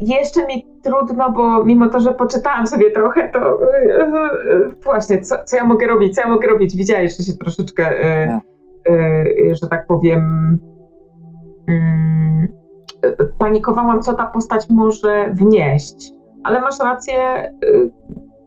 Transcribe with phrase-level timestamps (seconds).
[0.00, 5.56] jeszcze mi trudno, bo mimo to, że poczytałam sobie trochę, to yy, właśnie, co, co,
[5.56, 6.76] ja mogę robić, co ja mogę robić?
[6.76, 7.94] Widziałeś, że się troszeczkę,
[8.88, 10.58] yy, że tak powiem,
[11.68, 12.48] mm,
[13.38, 16.12] panikowałam, co ta postać może wnieść.
[16.44, 17.52] Ale masz rację,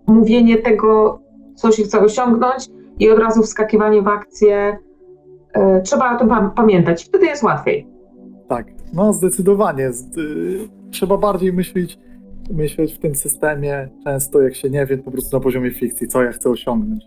[0.08, 1.20] mówienie tego,
[1.56, 2.68] co się chce osiągnąć
[3.00, 4.78] i od razu wskakiwanie w akcję.
[5.84, 7.88] Trzeba o tym pamiętać, wtedy jest łatwiej.
[8.48, 9.92] Tak, no zdecydowanie.
[10.92, 12.00] Trzeba bardziej myśleć,
[12.52, 16.24] myśleć w tym systemie często, jak się nie wie, po prostu na poziomie fikcji, co
[16.24, 17.04] ja chcę osiągnąć.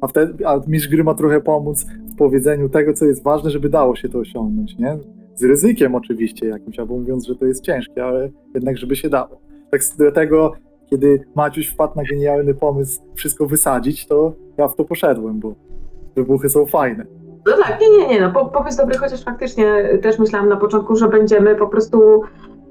[0.00, 3.68] A, wtedy, a mistrz gry ma trochę pomóc w powiedzeniu tego, co jest ważne, żeby
[3.68, 4.98] dało się to osiągnąć, nie?
[5.34, 9.40] Z ryzykiem oczywiście jakimś, albo mówiąc, że to jest ciężkie, ale jednak, żeby się dało.
[9.70, 10.52] Tak dlatego,
[10.90, 15.54] kiedy Maciuś wpadł na genialny pomysł wszystko wysadzić, to ja w to poszedłem, bo
[16.16, 17.06] wybuchy są fajne.
[17.46, 21.08] No tak, nie, nie, nie, no pomysł dobry, chociaż faktycznie też myślałam na początku, że
[21.08, 22.22] będziemy po prostu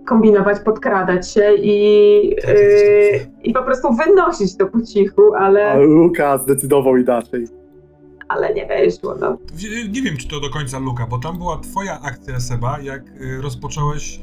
[0.05, 5.71] kombinować, podkradać się i, yy, i po prostu wynosić to po cichu, ale...
[5.71, 7.47] Ale Luka zdecydował inaczej.
[8.27, 9.37] Ale nie wyszło, no.
[9.93, 13.41] Nie wiem, czy to do końca Luka, bo tam była twoja akcja, Seba, jak y,
[13.41, 14.19] rozpocząłeś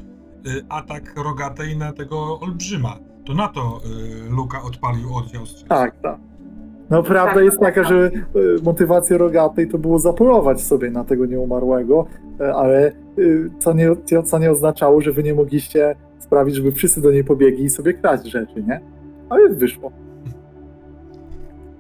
[0.46, 2.98] y, atak rogatej na tego olbrzyma.
[3.26, 3.80] To na to
[4.26, 5.68] y, Luka odpalił oddział strzelcy.
[5.68, 6.31] Tak, tak.
[6.92, 7.90] No prawda tak, jest tak, taka, tak.
[7.90, 12.06] że e, motywacja rogatej to było zapolować sobie na tego nieumarłego,
[12.40, 12.92] e, ale e,
[13.58, 13.90] co nie,
[14.24, 17.94] co nie oznaczało, że wy nie mogliście sprawić, żeby wszyscy do niej pobiegli i sobie
[17.94, 18.80] kraść rzeczy, nie?
[19.30, 19.92] Ale wyszło.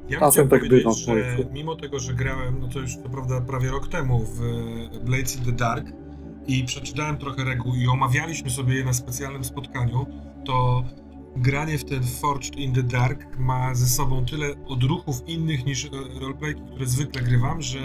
[0.08, 0.92] Ja Czasem tak bywa.
[0.92, 1.14] Że
[1.52, 4.40] mimo tego, że grałem, no to już to prawda prawie rok temu w
[5.04, 5.86] Blades in the Dark
[6.46, 10.06] i przeczytałem trochę reguł i omawialiśmy sobie je na specjalnym spotkaniu,
[10.46, 10.84] to
[11.36, 15.88] granie w ten Forged in the Dark ma ze sobą tyle odruchów innych niż e,
[16.20, 17.78] roleplayki, które zwykle grywam, że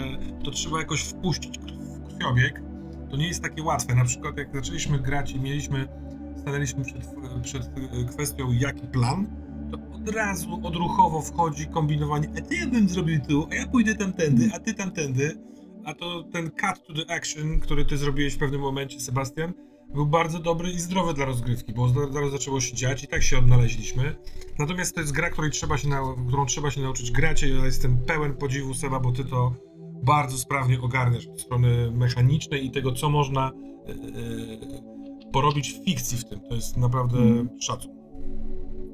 [0.44, 1.64] to trzeba jakoś wpuścić w
[2.08, 2.62] krwiobieg.
[3.10, 3.94] To nie jest takie łatwe.
[3.94, 5.88] Na przykład jak zaczęliśmy grać i mieliśmy,
[6.36, 7.06] stanęliśmy przed,
[7.42, 9.26] przed e, kwestią jaki plan,
[9.70, 13.94] to od razu odruchowo wchodzi kombinowanie, a ty ja bym zrobił tu, a ja pójdę
[13.94, 15.38] tamtędy, a ty tamtędy,
[15.84, 19.52] a to ten cut to the action, który ty zrobiłeś w pewnym momencie, Sebastian,
[19.94, 23.38] był bardzo dobry i zdrowy dla rozgrywki, bo zaraz zaczęło się dziać i tak się
[23.38, 24.16] odnaleźliśmy.
[24.58, 27.42] Natomiast to jest gra, której trzeba się na, którą trzeba się nauczyć grać.
[27.42, 29.54] Ja jestem pełen podziwu, Seba, bo ty to
[30.02, 33.52] bardzo sprawnie ogarniasz od strony mechanicznej i tego, co można
[33.86, 36.40] yy, porobić w fikcji w tym.
[36.40, 37.48] To jest naprawdę hmm.
[37.60, 37.92] szacun.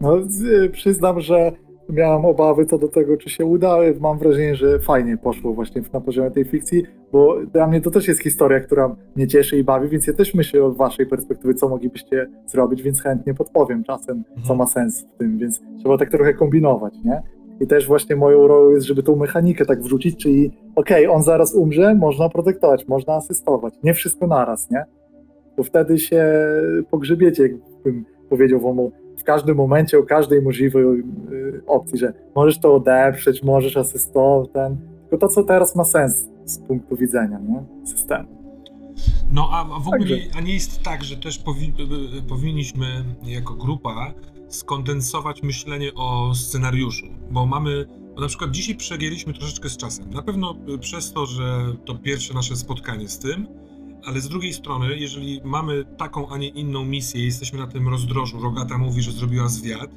[0.00, 0.16] No,
[0.72, 1.52] przyznam, że
[1.88, 3.78] miałam obawy co do tego, czy się uda.
[4.00, 8.08] Mam wrażenie, że fajnie poszło właśnie na poziomie tej fikcji, bo dla mnie to też
[8.08, 11.68] jest historia, która mnie cieszy i bawi, więc ja też myślę od waszej perspektywy, co
[11.68, 14.58] moglibyście zrobić, więc chętnie podpowiem czasem, co mhm.
[14.58, 17.22] ma sens w tym, więc trzeba tak trochę kombinować, nie?
[17.60, 21.22] I też właśnie moją rolą jest, żeby tą mechanikę tak wrzucić, czyli okej, okay, on
[21.22, 23.74] zaraz umrze, można protektować, można asystować.
[23.82, 24.84] Nie wszystko naraz, nie?
[25.56, 26.24] Bo wtedy się
[26.90, 28.76] pogrzebiecie, jakbym powiedział wam
[29.24, 34.76] w każdym momencie, o każdej możliwej y, opcji, że możesz to odeprzeć, możesz asystować, ten,
[35.10, 37.86] tylko to, co teraz ma sens z punktu widzenia nie?
[37.86, 38.28] systemu.
[39.32, 40.38] No a w ogóle, Także.
[40.38, 42.86] a nie jest tak, że też powi y, y, powinniśmy
[43.22, 44.12] jako grupa
[44.48, 50.10] skondensować myślenie o scenariuszu, bo mamy, bo na przykład dzisiaj przegięliśmy troszeczkę z czasem.
[50.10, 51.42] Na pewno przez to, że
[51.84, 53.46] to pierwsze nasze spotkanie z tym,
[54.06, 58.40] ale z drugiej strony, jeżeli mamy taką, a nie inną misję, jesteśmy na tym rozdrożu,
[58.40, 59.90] Rogata mówi, że zrobiła zwiat,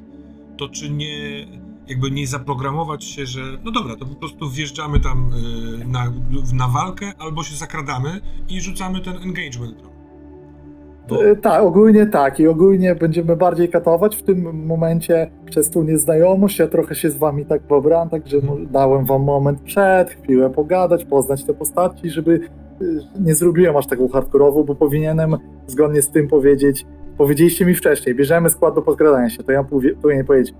[0.56, 1.46] to czy nie,
[1.88, 5.30] jakby nie zaprogramować się, że no dobra, to po prostu wjeżdżamy tam
[5.82, 6.12] y, na,
[6.52, 9.88] na walkę, albo się zakradamy i rzucamy ten engagement.
[11.08, 11.24] Bo...
[11.24, 16.58] E, tak, ogólnie tak i ogólnie będziemy bardziej katować w tym momencie przez tą nieznajomość.
[16.58, 18.36] Ja trochę się z wami tak pobrałem, także
[18.70, 22.40] dałem wam moment przed, chwilę pogadać, poznać te postaci, żeby
[23.20, 25.36] nie zrobiłem aż taką hardkorową, bo powinienem
[25.66, 26.86] zgodnie z tym powiedzieć,
[27.18, 29.64] powiedzieliście mi wcześniej, bierzemy skład do podkradania się, to ja
[30.02, 30.54] powinien powiedzieć,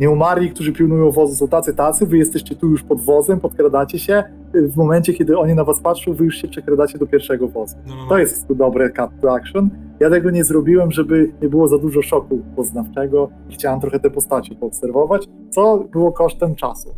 [0.00, 3.98] nie umarli, którzy pilnują wozu, są tacy, tacy, wy jesteście tu już pod wozem, podkradacie
[3.98, 4.24] się,
[4.54, 7.76] w momencie, kiedy oni na was patrzą, wy już się przekradacie do pierwszego wozu.
[7.86, 8.08] No, no, no.
[8.08, 9.70] To jest dobre cut to action.
[10.00, 13.28] Ja tego nie zrobiłem, żeby nie było za dużo szoku poznawczego.
[13.50, 16.94] Chciałem trochę te postacie poobserwować, co było kosztem czasu.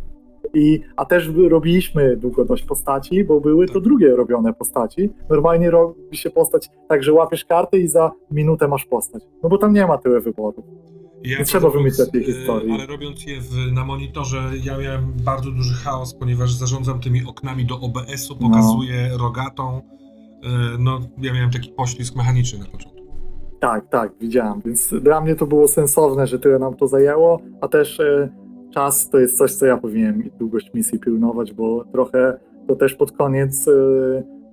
[0.53, 5.09] I, a też robiliśmy długo dość postaci, bo były to drugie robione postaci.
[5.29, 9.23] Normalnie robi się postać tak, że łapiesz karty i za minutę masz postać.
[9.43, 10.65] No bo tam nie ma tyle wyborów.
[11.23, 12.71] Ja nie trzeba wymyślać tej historii.
[12.71, 17.65] Ale robiąc je w, na monitorze, ja miałem bardzo duży chaos, ponieważ zarządzam tymi oknami
[17.65, 18.49] do OBS-u, no.
[18.49, 19.17] pokazuję no.
[19.17, 19.81] rogatą.
[20.43, 22.97] E, no, ja miałem taki poślizg mechaniczny na początku.
[23.59, 24.61] Tak, tak, widziałem.
[24.65, 28.29] Więc dla mnie to było sensowne, że tyle nam to zajęło, a też e,
[28.77, 33.11] czas to jest coś, co ja powinienem długość misji pilnować, bo trochę to też pod
[33.11, 33.71] koniec y,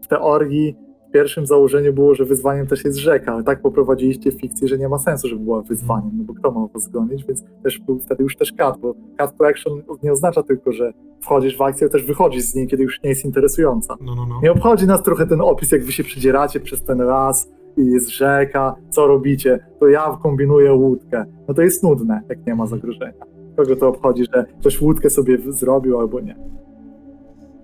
[0.03, 0.77] w teorii
[1.13, 4.99] pierwszym założeniu było, że wyzwaniem też jest rzeka, ale tak poprowadziliście fikcję, że nie ma
[4.99, 8.37] sensu, żeby była wyzwaniem, no bo kto ma was zgonić, więc też był wtedy już
[8.37, 12.43] też cut, bo cut to action nie oznacza tylko, że wchodzisz w akcję, też wychodzisz
[12.43, 13.97] z niej, kiedy już nie jest interesująca.
[14.01, 14.41] No, no, no.
[14.43, 18.09] Nie obchodzi nas trochę ten opis, jak wy się przedzieracie przez ten las i jest
[18.09, 21.25] rzeka, co robicie, to ja kombinuję łódkę.
[21.49, 23.35] No to jest nudne, jak nie ma zagrożenia.
[23.57, 26.37] Kogo to obchodzi, że ktoś łódkę sobie zrobił albo nie.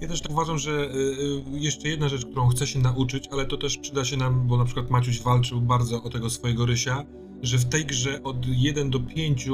[0.00, 3.46] Ja też tak uważam, że y, y, jeszcze jedna rzecz, którą chcę się nauczyć, ale
[3.46, 7.04] to też przyda się nam, bo na przykład Maciuś walczył bardzo o tego swojego rysia,
[7.42, 9.50] że w tej grze od 1 do 5 y,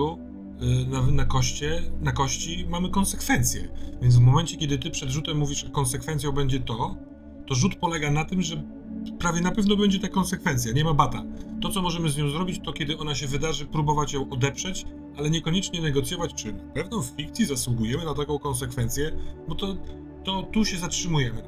[0.88, 3.68] na, na, koście, na kości mamy konsekwencje.
[4.02, 6.96] Więc w momencie, kiedy ty przed rzutem mówisz, że konsekwencją będzie to,
[7.46, 8.62] to rzut polega na tym, że
[9.12, 11.22] prawie na pewno będzie ta konsekwencja, nie ma bata.
[11.60, 14.84] To, co możemy z nią zrobić, to kiedy ona się wydarzy, próbować ją odeprzeć,
[15.18, 19.12] ale niekoniecznie negocjować, czy na pewno w fikcji zasługujemy na taką konsekwencję,
[19.48, 19.76] bo to
[20.26, 21.42] to tu się zatrzymujemy.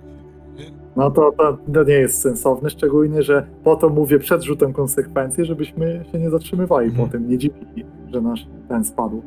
[0.97, 1.33] No to,
[1.73, 6.31] to, nie jest sensowne, szczególnie, że po to mówię przed rzutem konsekwencji, żebyśmy się nie
[6.31, 7.07] zatrzymywali mhm.
[7.07, 9.23] potem, nie dziwili, że nasz ten spadł.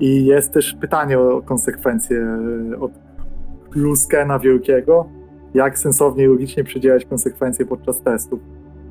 [0.00, 2.38] I jest też pytanie o konsekwencje
[2.80, 2.92] od
[3.74, 5.08] Luskena Wielkiego,
[5.54, 8.40] jak sensownie i logicznie przydzielać konsekwencje podczas testów.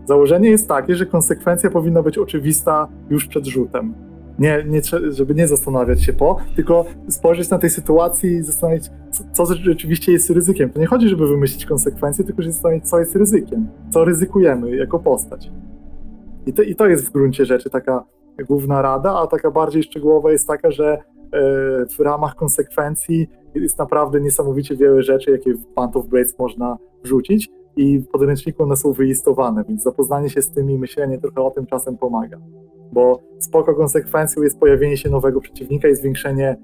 [0.06, 3.94] Założenie jest takie, że konsekwencja powinna być oczywista już przed rzutem
[4.40, 9.24] nie, nie, żeby nie zastanawiać się po, tylko spojrzeć na tej sytuacji i zastanowić, co,
[9.46, 10.70] co rzeczywiście jest ryzykiem.
[10.70, 15.00] To nie chodzi, żeby wymyślić konsekwencje, tylko żeby zastanowić, co jest ryzykiem, co ryzykujemy jako
[15.00, 15.52] postać.
[16.46, 18.04] I to, I to jest w gruncie rzeczy taka
[18.48, 21.00] główna rada, a taka bardziej szczegółowa jest taka, że e,
[21.86, 27.50] w ramach konsekwencji jest naprawdę niesamowicie wiele rzeczy, jakie w Band of Blades można wrzucić
[27.76, 31.52] i w podręczniku one są wylistowane, więc zapoznanie się z tym i myślenie trochę o
[31.52, 32.40] tym czasem pomaga
[32.94, 36.58] bo spoko konsekwencją jest pojawienie się nowego przeciwnika i zwiększenie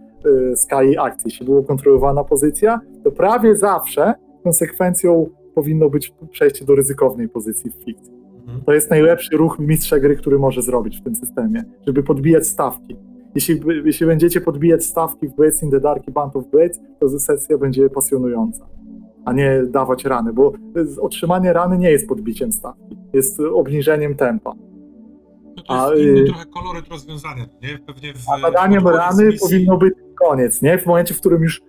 [0.52, 1.22] y, skali akcji.
[1.26, 4.14] Jeśli była kontrolowana pozycja, to prawie zawsze
[4.44, 8.14] konsekwencją powinno być przejście do ryzykownej pozycji w fikcji.
[8.40, 8.62] Mhm.
[8.66, 12.96] To jest najlepszy ruch mistrza gry, który może zrobić w tym systemie, żeby podbijać stawki.
[13.36, 17.20] Jeśli, jeśli będziecie podbijać stawki w Blades in the Dark i Band of Blades, to
[17.20, 18.66] sesja będzie pasjonująca,
[19.26, 20.54] a nie dawać rany, bo
[21.02, 24.54] otrzymanie rany nie jest podbiciem stawki, jest obniżeniem tempa.
[25.68, 27.80] To jest a, inny y, trochę koloryt rozwiązania, nie?
[27.88, 29.94] Pewnie w, a badaniem rany powinno być
[30.28, 30.78] koniec, nie?
[30.78, 31.62] W momencie, w którym już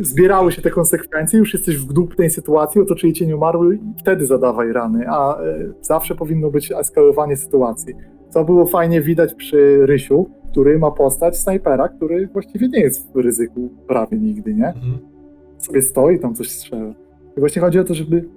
[0.00, 4.72] zbierały się te konsekwencje, już jesteś w dupnej sytuacji, otoczyli cię nie umarły, wtedy zadawaj
[4.72, 7.94] rany, a y, zawsze powinno być eskalowanie sytuacji.
[8.30, 13.16] Co było fajnie widać przy Rysiu, który ma postać snajpera, który właściwie nie jest w
[13.16, 14.66] ryzyku prawie nigdy, nie?
[14.66, 14.98] Mhm.
[15.58, 16.94] Sobie stoi, tam coś strzela.
[17.36, 18.28] I właśnie chodzi o to, żeby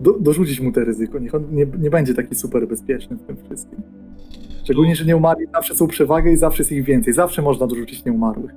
[0.00, 1.18] do, dorzucić mu te ryzyko.
[1.18, 3.82] Niech on nie, nie będzie taki super bezpieczny w tym wszystkim.
[4.64, 7.14] Szczególnie, że nieumarli zawsze są przewagę i zawsze jest ich więcej.
[7.14, 8.52] Zawsze można dorzucić nieumarłych.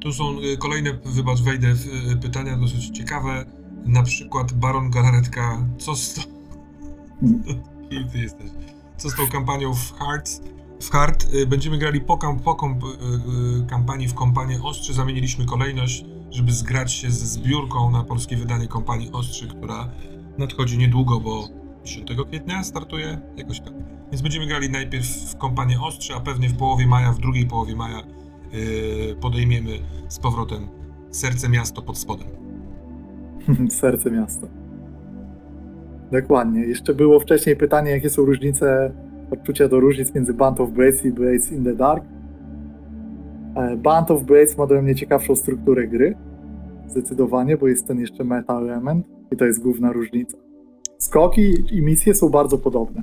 [0.00, 3.44] Tu są y, kolejne, wybacz, wejdę w y, pytania dosyć ciekawe.
[3.86, 6.20] Na przykład Baron Galaretka, co z tą...
[7.20, 7.42] Hmm.
[7.90, 8.50] Kim ty jesteś?
[8.96, 10.40] Co z tą kampanią w Hearts?
[10.82, 12.56] W Hard y, będziemy grali po, po
[13.68, 14.94] kampanii w kompanię Ostrzy.
[14.94, 19.88] Zamieniliśmy kolejność żeby zgrać się ze zbiórką na polskie wydanie kompanii Ostrzy, która
[20.38, 21.48] nadchodzi niedługo, bo
[21.84, 23.72] 10 kwietnia startuje jakoś tak.
[24.10, 27.76] Więc będziemy grali najpierw w kompanię Ostrzy, a pewnie w połowie maja, w drugiej połowie
[27.76, 28.02] maja
[29.20, 29.70] podejmiemy
[30.08, 30.68] z powrotem
[31.10, 32.28] Serce Miasto pod spodem.
[33.80, 34.46] Serce Miasto.
[36.12, 36.60] Dokładnie.
[36.60, 38.92] Jeszcze było wcześniej pytanie, jakie są różnice,
[39.32, 42.04] odczucia do różnic między Band of Blades i Blades in the Dark.
[43.56, 46.16] E, Band of Blades ma dla mnie ciekawszą strukturę gry.
[46.88, 50.38] Zdecydowanie, bo jest ten jeszcze meta element i to jest główna różnica.
[50.98, 53.02] Skoki i misje są bardzo podobne.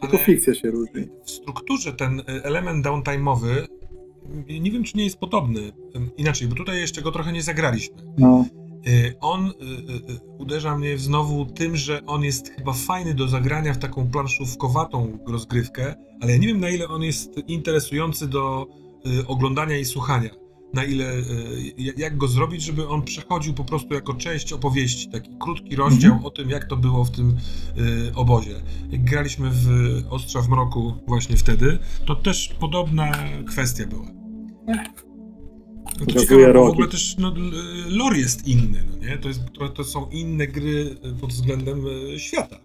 [0.00, 1.08] Tylko fikcja się różni.
[1.24, 3.66] W strukturze ten e, element downtime'owy
[4.60, 5.60] nie wiem, czy nie jest podobny.
[6.16, 7.96] Inaczej, bo tutaj jeszcze go trochę nie zagraliśmy.
[8.18, 8.44] No.
[8.86, 9.52] E, on
[10.38, 15.94] uderza mnie znowu tym, że on jest chyba fajny do zagrania w taką planszówkowatą rozgrywkę,
[16.20, 18.66] ale ja nie wiem, na ile on jest interesujący do
[19.06, 20.30] Y, oglądania i słuchania.
[20.74, 21.22] Na ile, y,
[21.96, 26.26] jak go zrobić, żeby on przechodził po prostu jako część opowieści, taki krótki rozdział mhm.
[26.26, 27.36] o tym, jak to było w tym
[27.78, 28.54] y, obozie.
[28.90, 29.68] Jak graliśmy w
[30.10, 33.12] Ostrza w Mroku właśnie wtedy, to też podobna
[33.46, 34.06] kwestia była.
[36.00, 37.32] No to ciekawe, bo w ogóle też no,
[37.88, 39.18] lore jest inny, no nie?
[39.18, 41.84] To, jest, to, to są inne gry pod względem
[42.16, 42.56] świata.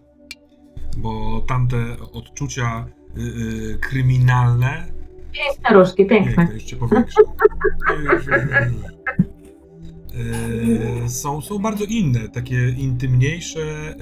[0.96, 2.86] Bo tamte odczucia
[3.16, 4.92] y, y, kryminalne
[5.32, 6.34] Piękne różki, piękne.
[6.36, 7.22] Piękne, jeszcze powiększę.
[11.04, 13.94] E, są, są bardzo inne, takie intymniejsze, e,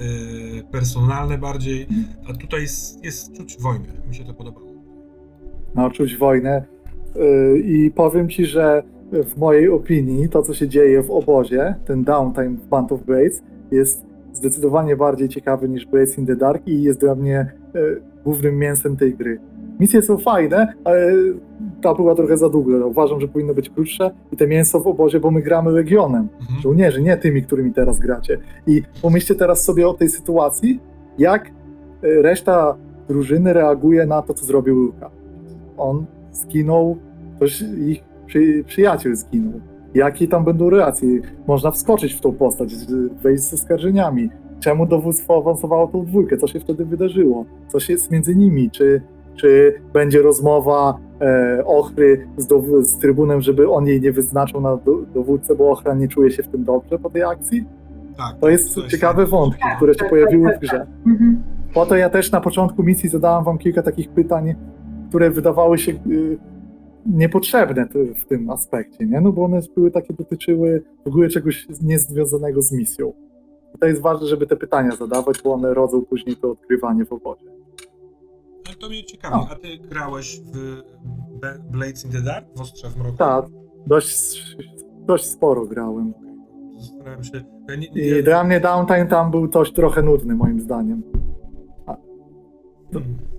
[0.71, 1.87] personalne bardziej,
[2.29, 3.87] a tutaj jest, jest czuć wojnę.
[4.09, 4.67] Mi się to podobało.
[5.75, 6.65] No, czuć wojnę.
[7.15, 12.03] E, I powiem ci, że w mojej opinii to, co się dzieje w obozie, ten
[12.03, 16.83] downtime w Band of Blades, jest zdecydowanie bardziej ciekawy niż Blades in the Dark i
[16.83, 17.79] jest dla mnie e,
[18.23, 19.39] głównym mięsem tej gry.
[19.79, 21.13] Misje są fajne, ale
[21.81, 22.85] ta była trochę za długa.
[22.85, 26.27] Uważam, że powinno być krótsze i te mięso w obozie, bo my gramy Legionem.
[26.41, 26.61] Mhm.
[26.61, 28.37] Żołnierzy, nie tymi, którymi teraz gracie.
[28.67, 30.79] I pomyślcie teraz sobie o tej sytuacji,
[31.17, 31.51] jak e,
[32.21, 32.75] reszta
[33.07, 35.09] drużyny reaguje na to, co zrobił Luka.
[35.77, 36.97] On zginął,
[37.35, 39.59] ktoś ich przy, przyjaciel zginął.
[39.93, 41.19] Jakie tam będą reakcje?
[41.47, 42.73] Można wskoczyć w tą postać,
[43.23, 44.29] wejść z oskarżeniami.
[44.59, 46.37] Czemu dowództwo awansowało tą dwójkę?
[46.37, 47.45] Co się wtedy wydarzyło?
[47.67, 48.71] Co się jest między nimi?
[48.71, 49.01] Czy,
[49.35, 54.77] czy będzie rozmowa e, Ochry z, dow- z trybunem, żeby on jej nie wyznaczył na
[54.77, 57.65] do, dowódcę, bo Ochra nie czuje się w tym dobrze po tej akcji?
[58.17, 60.85] Tak, To jest ciekawe wątki, Tak, które się tak, pojawiły tak, w grze.
[61.07, 61.43] Mhm.
[61.73, 64.53] Po to ja też na początku misji zadałam wam kilka takich pytań,
[65.09, 66.37] które wydawały się y,
[67.05, 69.21] niepotrzebne w tym aspekcie, nie?
[69.21, 73.13] No bo one były takie, dotyczyły w ogóle czegoś niezwiązanego z misją.
[73.75, 77.13] I to jest ważne, żeby te pytania zadawać, bo one rodzą później to odkrywanie w
[77.13, 77.45] obozie.
[78.67, 79.47] Ale to mnie ciekawi, O.
[79.51, 80.81] a ty grałeś w
[81.71, 83.17] Blades in the Dark, w Ostrze w Mroku?
[83.17, 83.45] Tak,
[83.87, 84.55] dość,
[85.05, 86.13] dość sporo grałem.
[86.79, 90.59] Zastanawiam się, ja nie, I ja, dla mnie downtime tam był coś trochę nudny moim
[90.59, 91.03] zdaniem.
[92.93, 93.30] Hmm.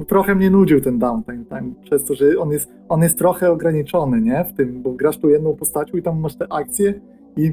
[0.00, 3.50] No, trochę mnie nudził ten downtime time, przez to, że on jest, on jest trochę
[3.50, 4.44] ograniczony, nie?
[4.44, 7.00] W tym, bo grasz tu jedną postacią i tam masz te akcje
[7.36, 7.52] i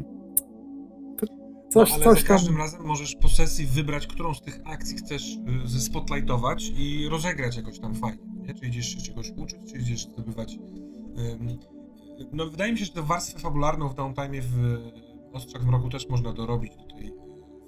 [1.69, 2.37] coś, no, ale coś za tam...
[2.37, 7.57] każdym razem możesz po sesji wybrać, którą z tych akcji chcesz y, zespotlightować i rozegrać
[7.57, 8.53] jakoś tam fajnie, nie?
[8.53, 10.59] Czy idziesz się czegoś uczyć, czy idziesz zdobywać...
[12.33, 14.77] no wydaje mi się, że tę warstwę fabularną w downtime w
[15.33, 17.13] Ostrzach Mroku też można dorobić do tej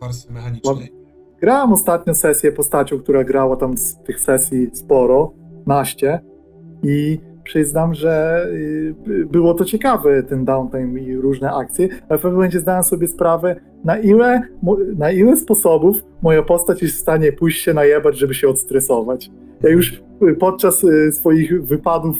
[0.01, 0.98] warstwy mechanicznej.
[1.41, 5.34] Grałem ostatnio sesję postacią, która grała tam z tych sesji sporo,
[5.67, 6.19] naście
[6.84, 8.46] i przyznam, że
[9.08, 13.08] y, było to ciekawe, ten downtime i różne akcje, ale w pewnym momencie zdałem sobie
[13.08, 14.41] sprawę, na ile,
[14.98, 19.31] na ile sposobów moja postać jest w stanie pójść się najebać, żeby się odstresować.
[19.63, 22.17] Ja już y, podczas y, swoich wypadów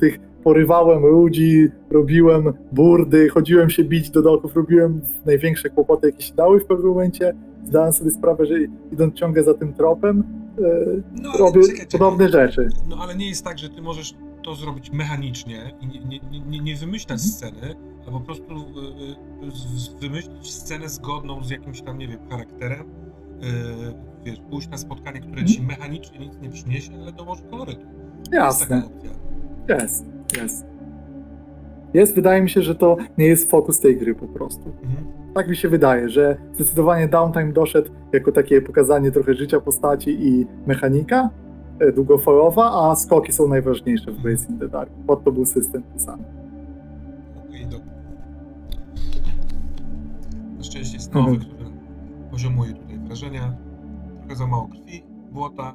[0.00, 6.34] tych porywałem ludzi, robiłem burdy, chodziłem się bić do doków, robiłem największe kłopoty, jakie się
[6.34, 7.34] dały w pewnym momencie.
[7.64, 8.54] Zdałem sobie sprawę, że
[8.92, 10.24] idąc ciągle za tym tropem,
[10.58, 11.98] y, No, robię czekaj, czekaj.
[12.00, 12.68] podobne rzeczy.
[12.88, 16.58] No ale nie jest tak, że ty możesz to zrobić mechanicznie i nie, nie, nie,
[16.60, 17.30] nie wymyślać Mhm.
[17.30, 17.74] sceny,
[18.08, 22.84] a po prostu y, z- wymyślić scenę zgodną z jakimś tam, nie wiem, charakterem.
[24.24, 27.80] Wiesz, pójść na spotkanie, które ci mechanicznie nic nie przyniesie, ale dołoży kolorytu.
[28.18, 29.10] Jest Jasne, taka opcja.
[29.82, 30.04] jest,
[30.36, 30.66] jest.
[31.94, 34.68] Jest, wydaje mi się, że to nie jest fokus tej gry po prostu.
[34.82, 35.06] Mhm.
[35.34, 40.46] Tak mi się wydaje, że zdecydowanie downtime doszedł jako takie pokazanie trochę życia postaci i
[40.66, 41.30] mechanika
[41.78, 44.90] e, długofalowa, a skoki są najważniejsze w Blades in the Dark.
[45.06, 46.24] Pod to był system pisany.
[47.48, 47.86] Okej, dobra.
[50.56, 51.50] Na szczęście jest nowy, Mhm.
[51.50, 51.70] który
[52.30, 53.56] poziomuje tutaj wrażenia.
[54.18, 55.74] Trochę za mało krwi, błota,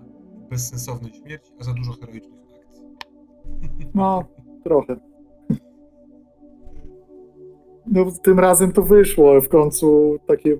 [0.49, 2.83] bezsensownej śmierci, a za dużo heroicznych akcji.
[3.93, 4.23] No,
[4.65, 4.95] trochę.
[7.87, 10.57] No, tym razem to wyszło, w końcu takie,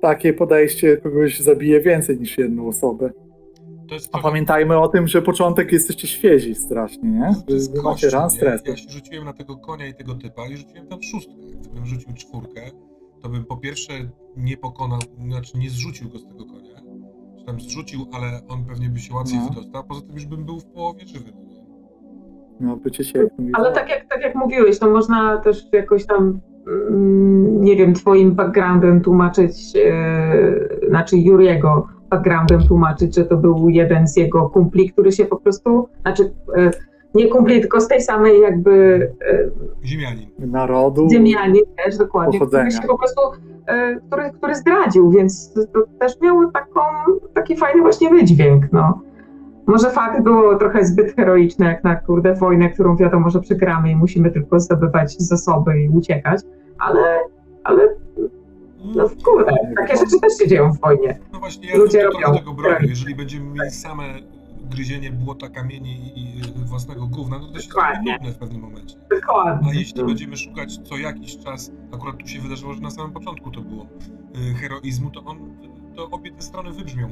[0.00, 3.10] takie podejście kogoś zabije więcej niż jedną osobę.
[4.12, 7.18] A pamiętajmy o tym, że początek jesteście świezi strasznie, nie?
[7.20, 8.64] No, to jest Wy, macie ran stresu.
[8.66, 11.32] Ja się rzuciłem na tego konia i tego typa i rzuciłem tam szóstkę.
[11.60, 12.60] Gdybym rzucił czwórkę,
[13.22, 13.92] to bym po pierwsze
[14.36, 14.98] nie pokonał,
[15.28, 16.82] znaczy nie zrzucił go z tego konia.
[17.38, 19.48] Czy tam zrzucił, ale on pewnie by się łatwiej No.
[19.48, 21.32] wydostał, poza tym już bym był w połowie żywy.
[22.60, 22.68] No?
[22.68, 23.04] No, bycie
[23.38, 23.90] i Ale tak.
[23.90, 29.76] jak, tak jak mówiłeś, to można też jakoś tam, mm, nie wiem, twoim backgroundem tłumaczyć,
[29.84, 35.36] e, znaczy Juriego backgroundem tłumaczyć, że to był jeden z jego kumpli, który się po
[35.36, 36.70] prostu, znaczy e,
[37.14, 38.72] nie kumpli, tylko z tej samej jakby
[39.20, 39.50] e,
[39.86, 40.26] Ziemianin.
[40.38, 41.08] Narodu.
[41.10, 42.64] ziemianin też dokładnie, Pochodzenia.
[42.64, 43.20] który się po prostu,
[43.66, 46.80] e, który, który zdradził, więc to też miał taką,
[47.34, 49.00] taki fajny właśnie wydźwięk, no.
[49.66, 53.96] Może fakt było trochę zbyt heroiczne, jak na kurde wojnę, którą wiadomo, że przegramy i
[53.96, 56.40] musimy tylko zdobywać zasoby i uciekać,
[56.78, 57.18] ale,
[57.64, 57.88] ale
[58.94, 61.18] no kurde, takie rzeczy też się dzieją w wojnie.
[61.32, 62.38] No właśnie, ja Ludzie robią.
[62.38, 62.86] tego bronię.
[62.88, 64.04] Jeżeli będziemy mieli same
[64.70, 67.94] gryzienie błota, kamieni i własnego gówna, no to się Dokładnie.
[67.94, 68.96] zrobi nudne w pewnym momencie.
[69.10, 69.70] Dokładnie.
[69.70, 73.50] A jeśli będziemy szukać co jakiś czas, akurat tu się wydarzyło, że na samym początku
[73.50, 73.86] to było
[74.50, 75.38] y, heroizmu, to on,
[75.96, 77.08] to obie te strony wybrzmią.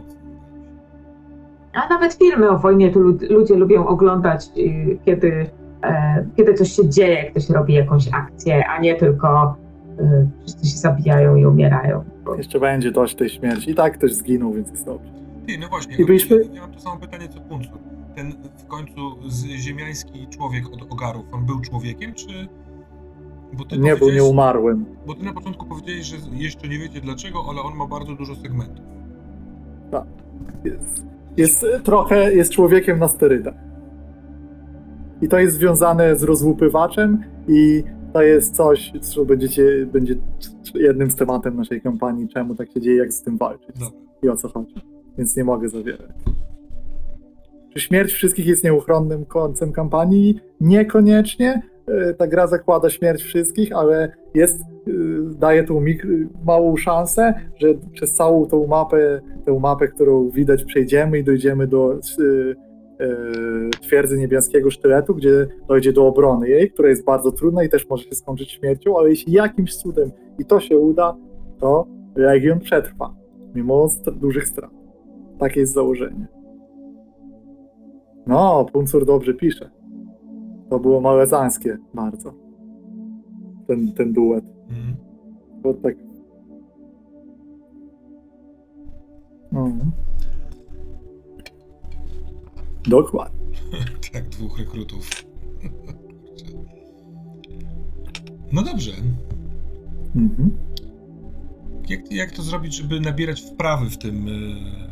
[1.72, 5.46] A nawet filmy o wojnie tu lud- ludzie lubią oglądać, y, kiedy,
[5.84, 9.56] e, kiedy coś się dzieje, ktoś robi jakąś akcję, a nie tylko
[10.00, 12.04] y, wszyscy się zabijają i umierają.
[12.24, 13.70] Bo Jeszcze będzie dość tej śmierci.
[13.70, 15.10] I tak ktoś zginął, więc jest dobrze.
[15.46, 17.78] Ty, no właśnie, I byliśmy- ja, ja mam to samo pytanie co Puncur.
[18.16, 22.48] Ten w końcu z, ziemiański człowiek od ogarów, on był człowiekiem, czy
[23.52, 24.84] Bo ty Nie, bo nie powiedziałeś- umarłem.
[25.06, 28.34] Bo ty na początku powiedziałeś, że jeszcze nie wiecie dlaczego, ale on ma bardzo dużo
[28.36, 28.84] segmentów.
[30.64, 31.04] Jest,
[31.36, 33.54] jest trochę, jest człowiekiem na sterydach.
[35.22, 40.14] I to jest związane z rozłupywaczem i to jest coś, co będziecie, będzie
[40.74, 43.98] jednym z tematem naszej kampanii, czemu tak się dzieje, jak z tym walczyć Dobra.
[44.22, 44.74] i o co chodzi.
[45.18, 46.10] Więc nie mogę zawierać.
[47.74, 50.40] Czy śmierć wszystkich jest nieuchronnym końcem kampanii?
[50.60, 51.62] Niekoniecznie.
[51.88, 54.64] E, Ta gra zakłada śmierć wszystkich, ale jest, e,
[55.38, 55.84] daje tą
[56.46, 61.92] małą szansę, że przez całą tą mapę, tę mapę, którą widać, przejdziemy i dojdziemy do
[61.94, 61.98] e,
[63.80, 68.04] twierdzy niebieskiego sztyletu, gdzie dojdzie do obrony jej, która jest bardzo trudna i też może
[68.04, 71.16] się skończyć śmiercią, ale jeśli jakimś cudem i to się uda,
[71.58, 73.14] to Legion przetrwa,
[73.54, 74.70] mimo st- dużych strat.
[75.38, 76.26] Takie jest założenie.
[78.26, 79.70] No, Puncur dobrze pisze.
[80.70, 82.34] To było malezańskie bardzo.
[83.66, 84.44] Ten, ten duet.
[84.68, 84.96] Mhm.
[85.62, 85.94] Bo tak.
[89.52, 89.72] No.
[92.88, 93.46] Dokładnie.
[94.12, 95.10] tak, dwóch rekrutów.
[98.52, 98.92] no dobrze.
[100.16, 100.50] Mhm.
[101.88, 104.30] Jak, jak to zrobić, żeby nabierać wprawy w, tym, e,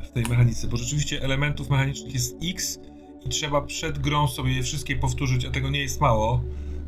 [0.04, 0.68] w tej mechanice?
[0.68, 2.80] Bo rzeczywiście elementów mechanicznych jest X
[3.26, 6.40] i trzeba przed grą sobie je wszystkie powtórzyć, a tego nie jest mało.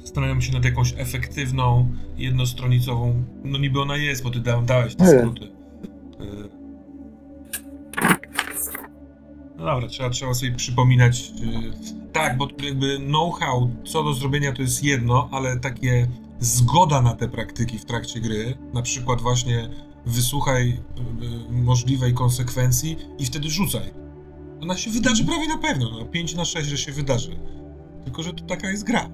[0.02, 3.25] Zastanawiam się nad jakąś efektywną, jednostronicową.
[3.45, 5.45] No niby ona jest, bo ty da, dałeś te skróty.
[5.45, 6.60] E,
[9.58, 11.32] No dobra, trzeba, trzeba sobie przypominać.
[12.00, 16.06] e, Tak, bo jakby know-how co do zrobienia to jest jedno, ale takie
[16.40, 19.69] zgoda na te praktyki w trakcie gry, na przykład właśnie
[20.06, 23.90] wysłuchaj y, możliwej konsekwencji i wtedy rzucaj.
[24.62, 27.30] Ona się wydarzy prawie na pewno, no 5 na 6, że się wydarzy.
[28.04, 29.08] Tylko, że to taka jest gra.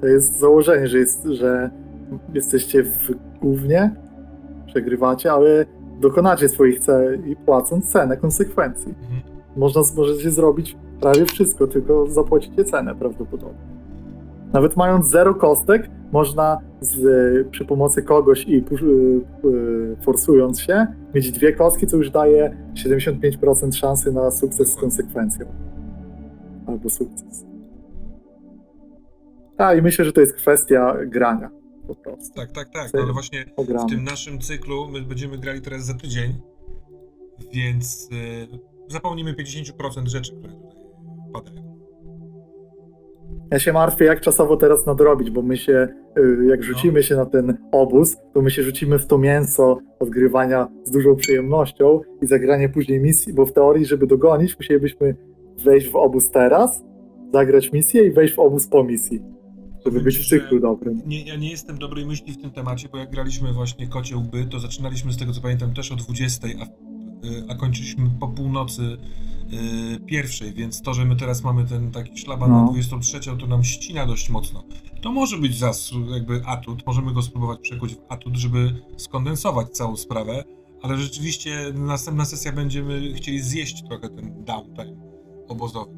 [0.00, 1.70] To jest założenie, że, jest, że
[2.34, 3.90] jesteście w głównie,
[4.66, 5.66] przegrywacie, ale
[6.00, 8.88] dokonacie swoich celów i płacąc cenę konsekwencji.
[8.88, 9.22] Mhm.
[9.56, 13.81] Można, możecie zrobić prawie wszystko, tylko zapłacicie cenę prawdopodobnie.
[14.52, 18.64] Nawet mając zero kostek, można z, przy pomocy kogoś i y,
[19.44, 25.46] y, forsując się, mieć dwie kostki, co już daje 75% szansy na sukces z konsekwencją.
[26.66, 27.44] Albo sukces.
[29.58, 31.50] A i myślę, że to jest kwestia grania
[31.86, 32.34] po prostu.
[32.34, 32.90] Tak, tak, tak.
[32.94, 33.44] Ale właśnie
[33.86, 36.34] w tym naszym cyklu my będziemy grali teraz za tydzień,
[37.52, 40.82] więc y, zapomnimy 50% rzeczy, które tutaj
[41.32, 41.71] padają.
[43.52, 45.88] Ja się martwię, jak czasowo teraz nadrobić, bo my się,
[46.18, 50.68] y, jak rzucimy się na ten obóz, to my się rzucimy w to mięso odgrywania
[50.84, 55.16] z dużą przyjemnością i zagranie później misji, bo w teorii, żeby dogonić, musielibyśmy
[55.64, 56.84] wejść w obóz teraz,
[57.32, 59.22] zagrać misję i wejść w obóz po misji,
[59.84, 61.02] żeby być w cyklu dobrym.
[61.06, 64.44] Nie, ja nie jestem dobrej myśli w tym temacie, bo jak graliśmy właśnie Kocie Łby,
[64.44, 66.68] to zaczynaliśmy z tego co pamiętam też o 20, a, y,
[67.48, 68.82] a kończyliśmy po północy
[70.06, 72.64] pierwszej, więc to, że my teraz mamy ten taki szlaban No.
[72.64, 74.64] na 23, to nam ścina dość mocno.
[75.02, 79.96] To może być zas, jakby atut, możemy go spróbować przekuć w atut, żeby skondensować całą
[79.96, 80.44] sprawę,
[80.82, 84.96] ale rzeczywiście następna sesja będziemy chcieli zjeść trochę ten downtime
[85.48, 85.90] obozowy.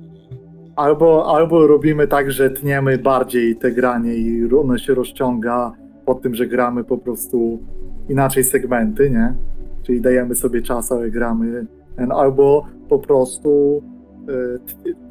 [0.76, 5.72] Albo, albo robimy tak, że tniemy bardziej te granie i ono się rozciąga
[6.06, 7.62] pod tym, że gramy po prostu
[8.08, 9.34] inaczej segmenty, nie?
[9.82, 11.66] Czyli dajemy sobie czas, ale gramy.
[11.98, 13.82] Albo po prostu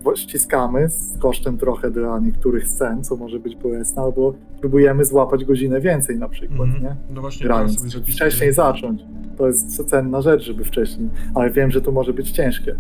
[0.08, 5.46] y, ściskamy z kosztem trochę dla niektórych scen, co może być bolesne, albo próbujemy złapać
[5.46, 6.84] godzinę więcej na przykład, Mhm.
[6.84, 6.96] nie?
[7.16, 7.78] No właśnie, Grając.
[7.78, 9.06] teraz sobie Wcześniej zacząć.
[9.38, 11.10] To jest cenna rzecz, żeby wcześniej.
[11.36, 12.76] Ale wiem, że to może być ciężkie.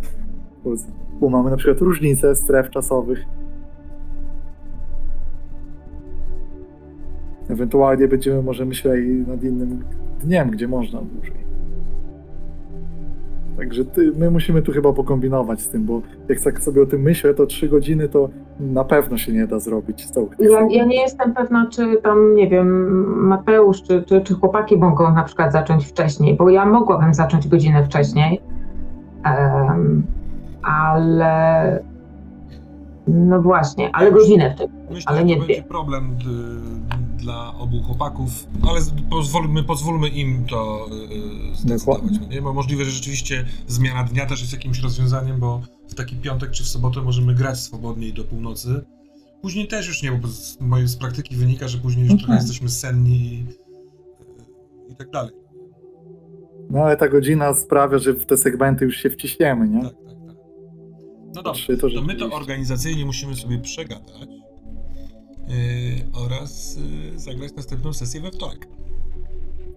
[1.20, 3.20] Bo mamy na przykład różnice stref czasowych.
[7.50, 9.84] Ewentualnie będziemy może myśleli nad innym
[10.24, 11.43] dniem, gdzie można dłużej.
[13.58, 17.02] Także ty, my musimy tu chyba pokombinować z tym, bo jak tak sobie o tym
[17.02, 20.08] myślę, to trzy godziny to na pewno się nie da zrobić.
[20.40, 22.94] Ja, ja nie jestem pewna, czy tam, nie wiem,
[23.28, 27.86] Mateusz, czy, czy, czy chłopaki mogą na przykład zacząć wcześniej, bo ja mogłabym zacząć godzinę
[27.86, 28.42] wcześniej,
[29.24, 30.04] em,
[30.64, 31.84] ale
[33.08, 35.54] no właśnie, ale godzinę wcześniej, Myślę, ale że nie to dwie.
[35.54, 40.90] będzie problem y, dla obu chłopaków, ale pozwólmy, pozwólmy im to
[41.54, 42.02] y, zdecydować.
[42.30, 42.42] Nie?
[42.42, 46.64] Bo możliwe, że rzeczywiście zmiana dnia też jest jakimś rozwiązaniem, bo w taki piątek czy
[46.64, 48.82] w sobotę możemy grać swobodniej do północy.
[49.42, 52.28] Później też już nie, bo z mojej z praktyki wynika, że później już Mhm.
[52.28, 53.46] trochę jesteśmy senni i,
[54.90, 55.32] y, i tak dalej.
[56.70, 59.82] No ale ta godzina sprawia, że w te segmenty już się wciśniemy, nie?
[59.84, 60.36] Tak, tak, tak.
[61.36, 61.78] No dobrze.
[61.78, 64.14] To To my to organizacyjnie musimy sobie przegadać.
[66.14, 66.78] Oraz
[67.12, 68.68] yy, zagrać następną sesję we wtorek.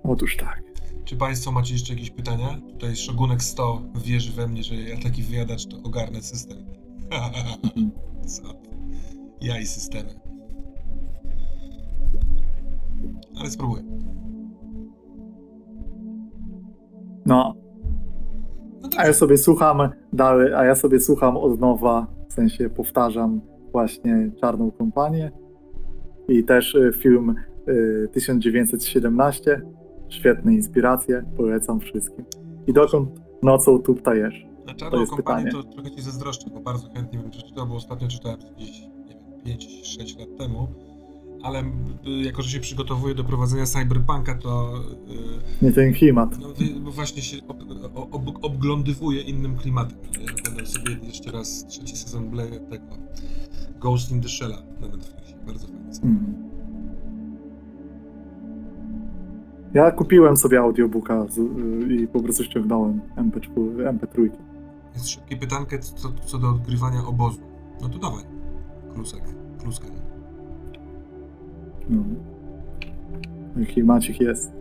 [0.02, 0.62] Otóż tak.
[1.04, 2.60] Czy Państwo macie jeszcze jakieś pytania?
[2.72, 6.58] Tutaj Szogunek 100 wierzy we mnie, że ja taki wyjadacz to ogarnę system.
[8.26, 8.42] Co?
[9.40, 10.20] Ja i systemy.
[13.40, 13.82] Ale spróbuję.
[17.26, 17.54] No,
[18.82, 23.40] No a ja sobie słucham dalej, a ja sobie słucham od nowa, w sensie powtarzam
[23.72, 25.32] właśnie Czarną Kompanię
[26.28, 27.34] i też y, film
[27.68, 29.62] y, 1917.
[30.08, 32.24] Świetne inspiracje, polecam wszystkim.
[32.66, 33.08] I dokąd
[33.42, 34.46] nocą tu ptajesz?
[34.66, 35.64] Na czarną kompanię pytanie.
[35.64, 39.14] to trochę ci zazdroszczę, bo bardzo chętnie bym przeczytał, bo ostatnio czytałem gdzieś, nie
[39.46, 40.68] wiem, 5-6 lat temu,
[41.42, 41.64] ale y,
[42.24, 44.72] jako, że się przygotowuję do prowadzenia cyberpunka, to
[45.60, 46.38] y, Nie ten klimat.
[46.84, 47.56] no, właśnie się ob,
[48.14, 49.98] ob, obglądywuję innym klimatem.
[50.40, 52.86] Oglądam sobie jeszcze raz trzeci sezon Ble tego
[53.86, 55.36] Ghost in the Shell'a na Netflixie.
[55.46, 55.90] Bardzo fajnie.
[56.02, 56.34] Mm.
[59.74, 64.30] Ja kupiłem sobie audiobooka z, y, i po prostu ściągnąłem MP4, MP3.
[64.94, 67.40] Jest szybkie pytankę co, co do odgrywania obozu.
[67.82, 68.24] No to dawaj.
[68.94, 69.22] Klusek.
[69.62, 69.86] Kluskę.
[71.88, 72.02] No.
[73.56, 74.52] Jaki Maciek jest.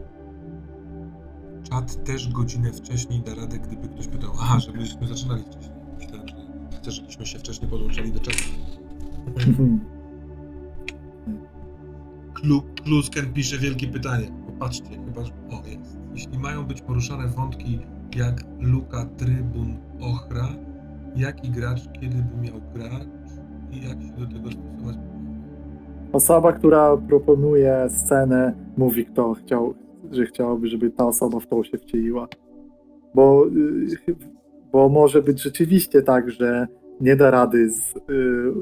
[1.63, 4.31] Czat też godzinę wcześniej da radę, gdyby ktoś pytał.
[4.41, 5.75] Aha, żebyśmy zaczynali wcześniej.
[5.97, 8.43] Myślałem, że chcesz, żebyśmy się wcześniej podłączali do czatu.
[12.33, 14.27] Klu, Klusken pisze wielkie pytanie.
[14.45, 15.21] Popatrzcie, chyba.
[15.21, 15.97] O, jest.
[16.13, 17.79] Jeśli mają być poruszane wątki
[18.15, 20.47] jak Luka, Trybun, Ochra,
[21.15, 23.07] jaki gracz kiedy by miał grać
[23.71, 24.97] i jak się do tego stosować?
[26.13, 29.73] Osoba, która proponuje scenę, mówi, kto chciał,
[30.11, 32.27] że chciałaby, żeby ta osoba w to się wcieliła.
[33.15, 33.47] Bo,
[34.07, 34.15] y,
[34.71, 36.67] bo może być rzeczywiście tak, że
[37.01, 38.01] nie da rady z y,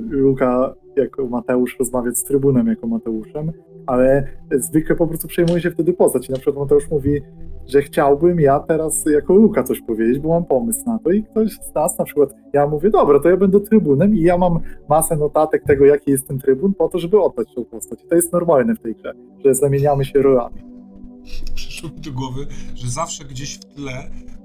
[0.09, 3.51] Luka jako Mateusz rozmawiać z trybunem jako Mateuszem,
[3.85, 6.29] ale zwykle po prostu przejmuje się wtedy postać.
[6.29, 7.21] I na przykład Mateusz mówi,
[7.67, 11.51] że chciałbym ja teraz jako Luka coś powiedzieć, bo mam pomysł na to i ktoś
[11.51, 15.17] z nas na przykład, ja mówię, dobra, to ja będę trybunem i ja mam masę
[15.17, 18.03] notatek tego, jaki jest ten trybun, po to, żeby oddać tą postać.
[18.03, 19.13] I to jest normalne w tej grze,
[19.45, 20.73] że zamieniamy się rolami.
[21.55, 23.91] Przyszło mi do głowy, że zawsze gdzieś w tle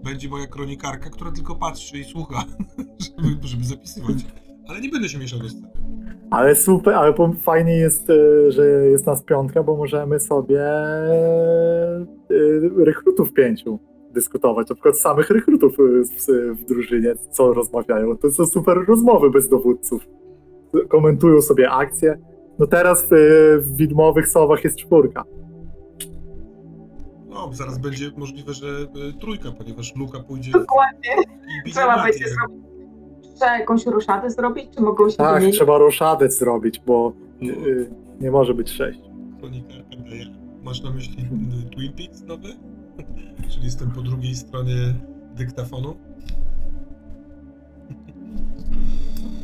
[0.04, 2.44] będzie moja kronikarka, która tylko patrzy i słucha,
[3.18, 4.16] żeby, żeby zapisywać.
[4.68, 5.68] Ale nie będę się mieszał do sceny.
[6.30, 12.06] Ale super, ale fajnie jest, e, że jest nas piątka, bo możemy sobie e,
[12.76, 13.78] rekrutów pięciu
[14.14, 15.82] dyskutować, na przykład samych rekrutów e,
[16.54, 18.16] w, drużynie, co rozmawiają.
[18.16, 20.06] To są super rozmowy bez dowódców.
[20.88, 22.18] Komentują sobie akcje.
[22.58, 23.06] No teraz
[23.58, 25.24] w widmowych słowach jest czwórka.
[27.48, 31.10] No, zaraz będzie możliwe, że y, trójka, ponieważ Luka pójdzie Dokładnie.
[31.66, 32.02] i Trzeba Matię.
[32.12, 32.64] będzie zrobić.
[33.36, 35.56] Trzeba jakąś ruszadę zrobić, czy mogą się Tak, wymienić?
[35.56, 39.00] trzeba roszadec zrobić, bo y, nie może być sześć.
[39.40, 40.24] Kronikarka daje.
[40.62, 41.24] Masz na myśli
[41.66, 42.48] y, Twin Peaks nowy?
[43.50, 44.94] Czyli jestem po drugiej stronie
[45.34, 45.94] dyktafonu?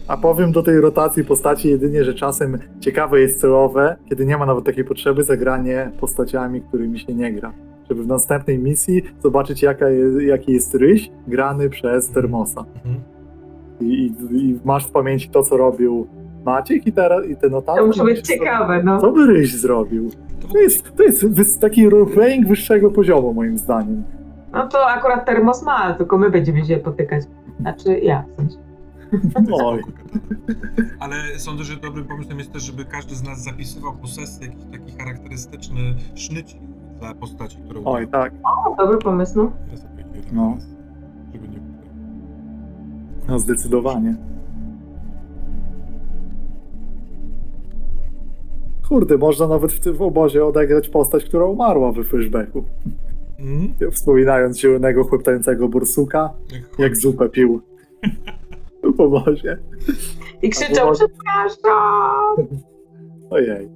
[0.08, 4.46] A powiem do tej rotacji postaci jedynie, że czasem ciekawe jest celowe, kiedy nie ma
[4.46, 7.52] nawet takiej potrzeby, zagranie postaciami, którymi się nie gra.
[7.88, 12.64] Żeby w następnej misji zobaczyć, jaka jest, jaki jest ryś grany przez Termosa.
[12.74, 13.00] Mhm.
[13.80, 16.06] I, i, I masz w pamięci to, co robił
[16.44, 17.80] Maciek i, teraz, i te notatki.
[17.80, 19.00] To muszą być ciekawe, no.
[19.00, 20.10] Co by ryś zrobił?
[20.52, 24.02] To jest, to jest taki roleplaying wyższego poziomu, moim zdaniem.
[24.52, 27.22] No to akurat termos ma, tylko my będziemy się potykać.
[27.60, 28.56] Znaczy ja, w sensie.
[29.64, 29.82] Oj.
[31.00, 34.64] Ale sądzę, że dobrym pomysłem jest też, żeby każdy z nas zapisywał po sesji jakiś
[34.72, 35.80] taki charakterystyczny
[36.14, 36.60] sznycik
[37.04, 38.32] dla postaci, którą Oj, tak.
[38.44, 39.50] O, dobry pomysł, no.
[39.70, 40.50] Ja sobie nie No.
[40.50, 40.68] teraz,
[41.32, 41.58] żeby nie
[43.28, 44.16] No zdecydowanie.
[48.88, 52.64] Kurde, można nawet w tym obozie odegrać postać, która umarła we flashbacku.
[53.38, 53.90] Mhm.
[53.92, 57.60] Wspominając zielonego chłoptającego borsuka, Jak, jak zupę pił.
[58.96, 59.58] W obozie.
[60.42, 62.46] I krzyczał, może- przepraszam!
[63.30, 63.68] Ojej.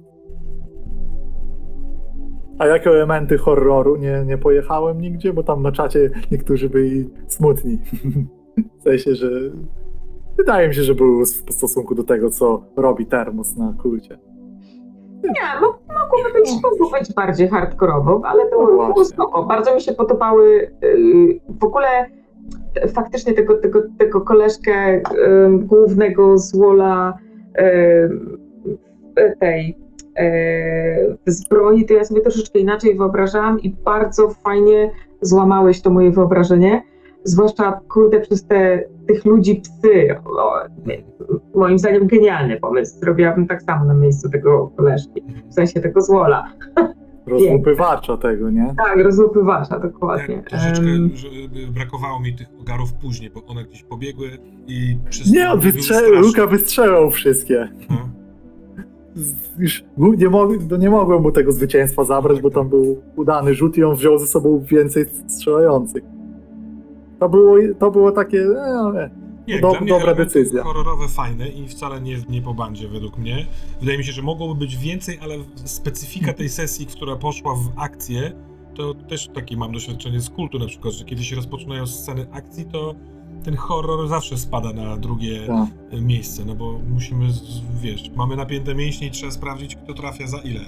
[2.59, 3.95] A jakie elementy horroru?
[3.95, 7.79] Nie, nie pojechałem nigdzie, bo tam na czacie niektórzy byli smutni.
[8.79, 9.29] W sensie, że
[10.37, 14.17] wydaje mi się, że był w stosunku do tego, co robi Termos na kulcie.
[15.23, 19.03] Nie, no mogłoby być, mogło być bardziej hardkorowo, ale No było, było właśnie.
[19.05, 19.43] spoko.
[19.43, 21.87] Bardzo mi się podobały yy, w ogóle
[22.73, 25.01] t- faktycznie tego, tego, tego koleżkę yy,
[25.59, 27.17] głównego złola
[27.57, 29.88] yy, tej yy, w
[31.25, 36.83] zbroi, to ja sobie troszeczkę inaczej wyobrażałam i bardzo fajnie złamałeś to moje wyobrażenie.
[37.23, 40.15] zwłaszcza kurde przez te, tych ludzi psy.
[40.25, 40.53] O,
[41.55, 42.99] moim zdaniem genialny pomysł.
[42.99, 46.53] Zrobiłabym tak samo na miejscu tego koleżki, w sensie tego złola.
[47.27, 48.73] Rozłupywacza tego, nie?
[48.77, 50.35] Tak, rozłupywacza, dokładnie.
[50.37, 54.29] Tak, troszeczkę y, brakowało mi tych ogarów później, bo one gdzieś pobiegły
[54.67, 56.21] i przez Nie, wystrze-.
[56.21, 57.69] Luka wystrzelał wszystkie.
[57.89, 58.18] No.
[59.57, 63.77] Już nie, mog- no nie mogłem mu tego zwycięstwa zabrać, bo tam był udany rzut
[63.77, 66.03] i on wziął ze sobą więcej strzelających.
[67.19, 68.39] To było, to było takie.
[68.41, 69.09] E,
[69.47, 70.63] Nie, Do- dobra decyzja.
[70.63, 73.45] horrorowe fajne i wcale nie, nie po bandzie według mnie.
[73.79, 78.31] Wydaje mi się, że mogłoby być więcej, ale specyfika tej sesji, która poszła w akcję,
[78.75, 82.65] to też takie mam doświadczenie z kultu na przykład, że kiedy się rozpoczynają sceny akcji,
[82.65, 82.95] to
[83.43, 86.01] ten horror zawsze spada na drugie tak.
[86.01, 87.25] miejsce, no bo musimy,
[87.81, 90.61] wiesz, mamy napięte mięśnie i trzeba sprawdzić, kto trafia za ile.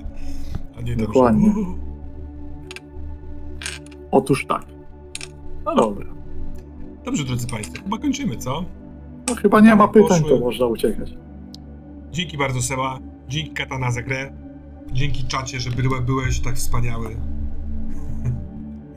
[0.78, 1.48] A nie tak, Dokładnie.
[1.50, 1.56] że...
[4.12, 4.66] Otóż tak.
[5.66, 6.06] No dobra.
[7.06, 8.66] Dobrze, drodzy Państwo, chyba kończymy, co?
[9.30, 10.38] No, chyba nie ma pytań, Poszły.
[10.40, 11.14] to można uciekać.
[12.12, 14.34] Dzięki bardzo Seba, dzięki Katana za grę,
[14.94, 17.08] dzięki czacie, że byłe- byłeś tak wspaniały.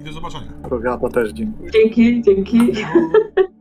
[0.01, 0.53] I do zobaczenia.
[0.63, 1.71] Rogata też dziękuję.
[1.71, 2.59] Dzięki, dzięki.